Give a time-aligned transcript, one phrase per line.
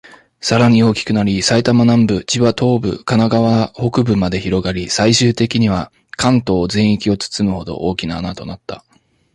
[0.39, 8.83] さらに大きくなり、埼玉南部、千葉東部、神奈川北部まで広がり、最終的には関東全域を包むほど、大きな穴となった。